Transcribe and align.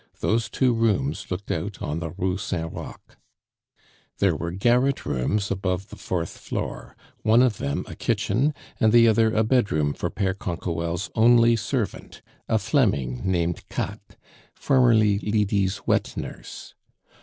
Those 0.19 0.49
two 0.49 0.73
rooms 0.73 1.29
looked 1.29 1.51
out 1.51 1.79
on 1.79 1.99
the 1.99 2.09
Rue 2.09 2.35
Saint 2.35 2.73
Roch. 2.73 3.17
There 4.17 4.35
were 4.35 4.49
garret 4.49 5.05
rooms 5.05 5.51
above 5.51 5.89
the 5.89 5.95
fourth 5.95 6.39
floor, 6.39 6.97
one 7.21 7.43
of 7.43 7.59
them 7.59 7.85
a 7.87 7.93
kitchen, 7.93 8.55
and 8.79 8.91
the 8.93 9.07
other 9.07 9.31
a 9.31 9.43
bedroom 9.43 9.93
for 9.93 10.09
Pere 10.09 10.33
Canquoelle's 10.33 11.11
only 11.13 11.55
servant, 11.55 12.23
a 12.49 12.57
Fleming 12.57 13.21
named 13.25 13.69
Katt, 13.69 14.17
formerly 14.55 15.19
Lydie's 15.19 15.85
wet 15.85 16.17
nurse. 16.17 16.73